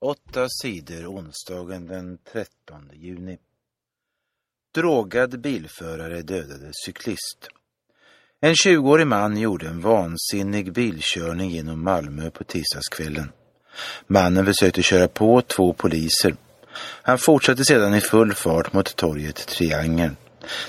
[0.00, 3.38] Åtta sidor onsdagen den 13 juni.
[4.74, 7.48] Drogad bilförare dödade cyklist.
[8.40, 13.32] En 20-årig man gjorde en vansinnig bilkörning genom Malmö på tisdagskvällen.
[14.06, 16.36] Mannen försökte köra på två poliser.
[16.78, 20.16] Han fortsatte sedan i full fart mot torget Triangeln.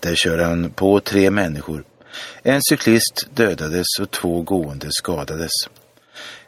[0.00, 1.84] Där körde han på tre människor.
[2.42, 5.52] En cyklist dödades och två gående skadades.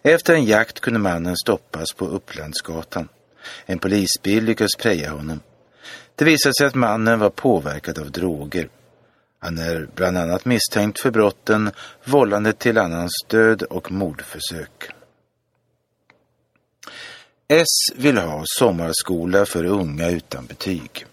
[0.03, 3.09] Efter en jakt kunde mannen stoppas på Upplandsgatan.
[3.67, 5.41] En polisbil lyckades preja honom.
[6.15, 8.69] Det visade sig att mannen var påverkad av droger.
[9.39, 11.71] Han är bland annat misstänkt för brotten
[12.05, 14.91] vållande till annans död och mordförsök.
[17.49, 21.07] S vill ha sommarskola för unga utan betyg.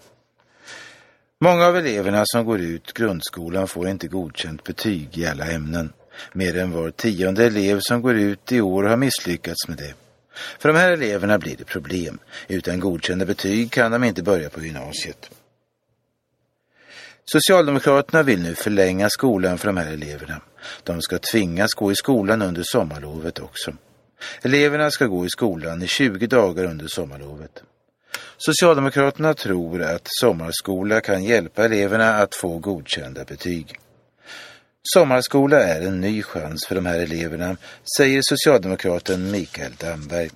[1.40, 5.92] Många av eleverna som går ut grundskolan får inte godkänt betyg i alla ämnen.
[6.32, 9.94] Mer än var tionde elev som går ut i år har misslyckats med det.
[10.58, 12.18] För de här eleverna blir det problem.
[12.48, 15.30] Utan godkända betyg kan de inte börja på gymnasiet.
[17.24, 20.40] Socialdemokraterna vill nu förlänga skolan för de här eleverna.
[20.84, 23.72] De ska tvingas gå i skolan under sommarlovet också.
[24.42, 27.62] Eleverna ska gå i skolan i 20 dagar under sommarlovet.
[28.36, 33.78] Socialdemokraterna tror att sommarskola kan hjälpa eleverna att få godkända betyg.
[34.82, 37.56] Sommarskola är en ny chans för de här eleverna,
[37.96, 40.30] säger socialdemokraten Mikael Damberg.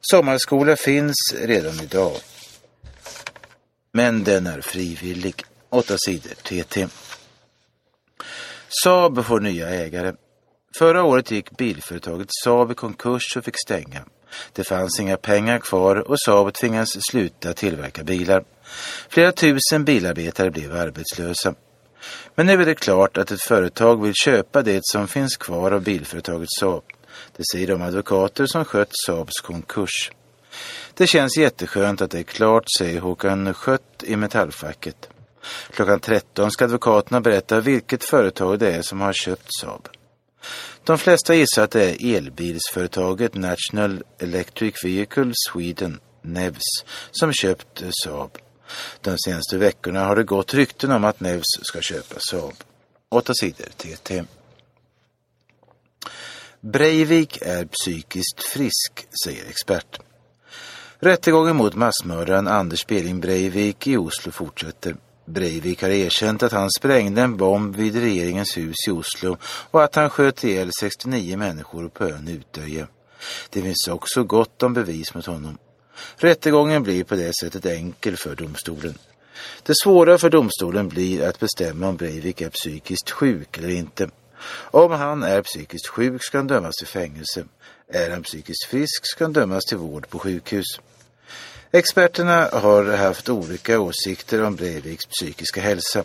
[0.00, 2.16] Sommarskola finns redan idag.
[3.92, 5.44] Men den är frivillig.
[5.70, 6.88] Åtta sidor TT.
[8.82, 10.12] Saab får nya ägare.
[10.78, 14.04] Förra året gick bilföretaget Saab i konkurs och fick stänga.
[14.52, 18.44] Det fanns inga pengar kvar och Saab tvingades sluta tillverka bilar.
[19.08, 21.54] Flera tusen bilarbetare blev arbetslösa.
[22.34, 25.82] Men nu är det klart att ett företag vill köpa det som finns kvar av
[25.82, 26.84] bilföretaget Saab.
[27.36, 30.10] Det säger de advokater som skött Saabs konkurs.
[30.94, 35.08] Det känns jätteskönt att det är klart, säger Håkan Skött i Metallfacket.
[35.70, 39.88] Klockan 13 ska advokaterna berätta vilket företag det är som har köpt Saab.
[40.84, 48.38] De flesta gissar att det är elbilsföretaget National Electric Vehicle Sweden, NEVS, som köpt Saab.
[49.00, 52.54] De senaste veckorna har det gått rykten om att Nevs ska köpa Saab.
[53.08, 54.24] Åtta sidor TT.
[56.60, 60.00] Breivik är psykiskt frisk, säger expert.
[60.98, 64.96] Rättegången mot massmördaren Anders Behring Breivik i Oslo fortsätter.
[65.24, 69.94] Breivik har erkänt att han sprängde en bomb vid regeringens hus i Oslo och att
[69.94, 72.86] han sköt ihjäl 69 människor på ön Utöje.
[73.50, 75.58] Det finns också gott om bevis mot honom.
[76.16, 78.98] Rättegången blir på det sättet enkel för domstolen.
[79.62, 84.10] Det svåra för domstolen blir att bestämma om Breivik är psykiskt sjuk eller inte.
[84.70, 87.44] Om han är psykiskt sjuk ska han dömas till fängelse.
[87.88, 90.66] Är han psykiskt frisk ska han dömas till vård på sjukhus.
[91.72, 96.04] Experterna har haft olika åsikter om Breiviks psykiska hälsa.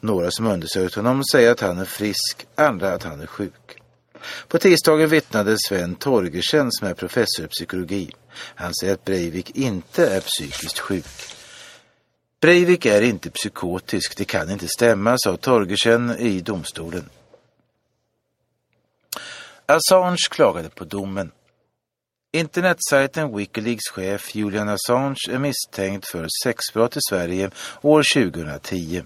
[0.00, 3.67] Några som undersökt honom säger att han är frisk, andra att han är sjuk.
[4.48, 8.10] På tisdagen vittnade Sven Torgersen som är professor i psykologi.
[8.54, 11.04] Han säger att Breivik inte är psykiskt sjuk.
[12.40, 17.08] Breivik är inte psykotisk, det kan inte stämma, sa Torgersen i domstolen.
[19.66, 21.30] Assange klagade på domen.
[22.32, 27.50] Internetsajten Wikileaks chef Julian Assange är misstänkt för sexbrott i Sverige
[27.82, 29.02] år 2010.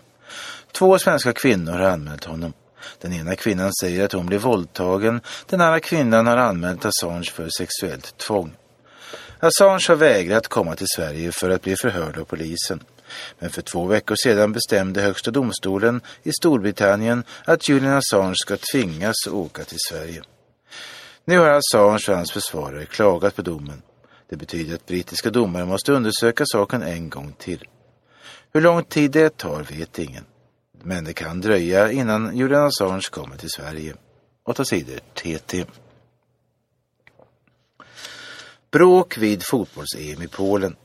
[0.73, 2.53] Två svenska kvinnor har anmält honom.
[3.01, 5.21] Den ena kvinnan säger att hon blev våldtagen.
[5.47, 8.57] Den andra kvinnan har anmält Assange för sexuellt tvång.
[9.39, 12.85] Assange har vägrat komma till Sverige för att bli förhörd av polisen.
[13.39, 19.27] Men för två veckor sedan bestämde Högsta domstolen i Storbritannien att Julian Assange ska tvingas
[19.31, 20.23] åka till Sverige.
[21.25, 23.83] Nu har Assange och hans försvarare klagat på domen.
[24.29, 27.69] Det betyder att brittiska domare måste undersöka saken en gång till.
[28.53, 30.25] Hur lång tid det tar vet ingen.
[30.85, 33.95] Men det kan dröja innan Julian Assange kommer till Sverige.
[34.45, 35.65] 8 sidor TT.
[38.71, 40.77] Bråk vid fotbolls-EM i Polen.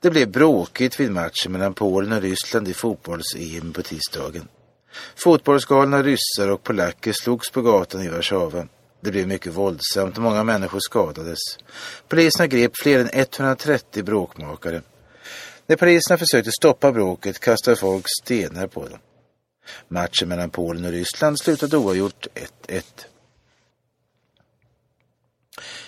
[0.00, 4.48] Det blev bråkigt vid matchen mellan Polen och Ryssland i fotbolls-EM på tisdagen.
[5.16, 8.68] Fotbollsgalna ryssar och polacker slogs på gatan i Warszawa.
[9.00, 11.38] Det blev mycket våldsamt och många människor skadades.
[12.08, 14.82] Poliserna grep fler än 130 bråkmakare.
[15.66, 18.98] När poliserna försökte stoppa bråket kastade folk stenar på dem.
[19.88, 22.26] Matchen mellan Polen och Ryssland slutade oavgjort
[22.68, 22.82] 1-1.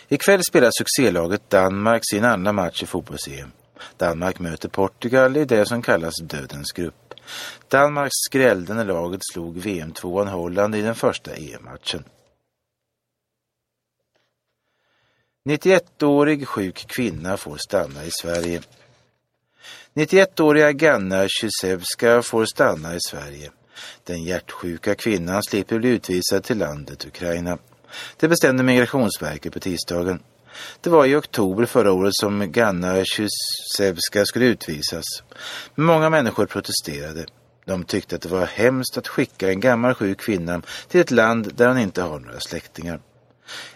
[0.09, 3.53] Ikväll spelar succélaget Danmark sin andra match i fotbolls-EM.
[3.97, 7.15] Danmark möter Portugal i det som kallas dödens grupp.
[7.69, 12.05] Danmark skrällde när laget slog VM-tvåan Holland i den första EM-matchen.
[15.45, 18.63] 91-årig sjuk kvinna får stanna i Sverige.
[19.95, 23.51] 91-åriga Ganna Kysevska får stanna i Sverige.
[24.05, 27.59] Den hjärtsjuka kvinnan slipper bli utvisad till landet Ukraina.
[28.17, 30.23] Det bestämde Migrationsverket på tisdagen.
[30.81, 35.05] Det var i oktober förra året som Ganna Kysevska skulle utvisas.
[35.75, 37.27] Många människor protesterade.
[37.65, 41.55] De tyckte att det var hemskt att skicka en gammal sjuk kvinna till ett land
[41.55, 43.01] där hon inte har några släktingar.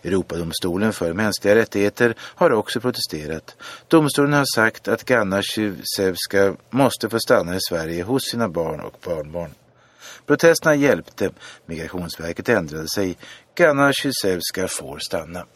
[0.03, 3.57] Europadomstolen för mänskliga rättigheter har också protesterat.
[3.89, 8.95] Domstolen har sagt att Ganna Kysevska måste få stanna i Sverige hos sina barn och
[9.05, 9.55] barnbarn.
[10.27, 11.31] Protesterna hjälpte.
[11.67, 13.19] Migrationsverket ändrade sig.
[13.55, 15.47] Ganna Kysevska får stanna.